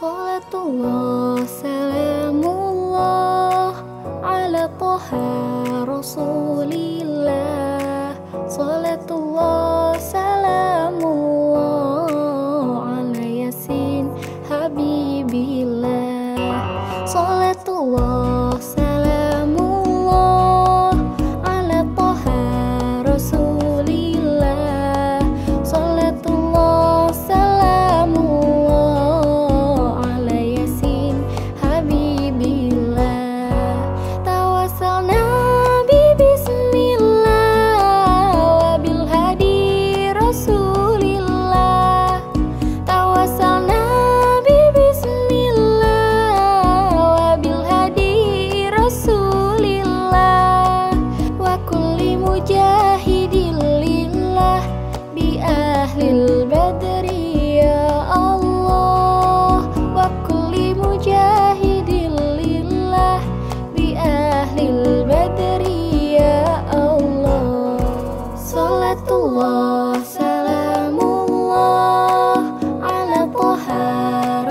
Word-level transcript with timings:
صلاة 0.00 0.52
الله 0.54 1.46
سلام 1.46 2.42
الله 2.42 3.74
على 4.26 4.62
طه 4.80 5.06
رسوله. 5.86 6.93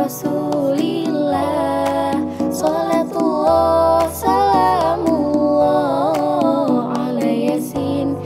Rasulillah 0.03 1.39
Salatullah 2.51 4.11
Salamullah 4.11 5.63
Yasin 7.23 8.19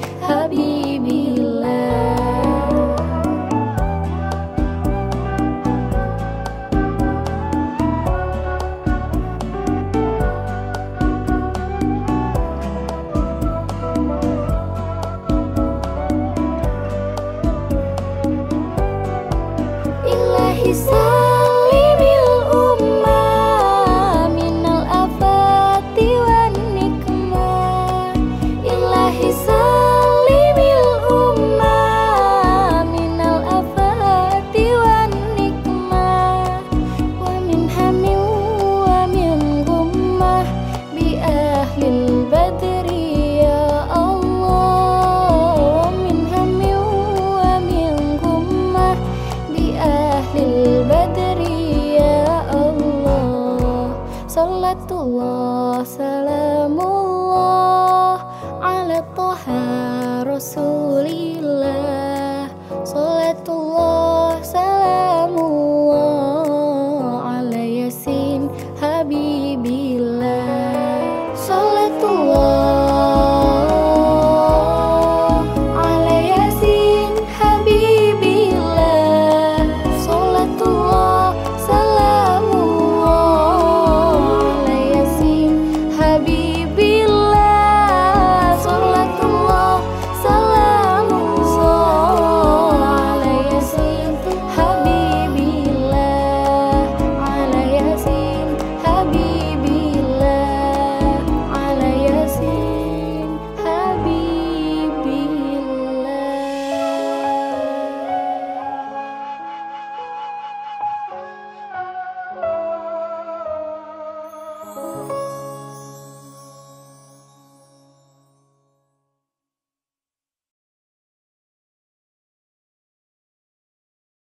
Salatullah 54.67 55.87
Salamullah 55.87 56.67
Ala 58.59 58.99
toha 59.15 60.27
Rasulillah. 60.27 61.76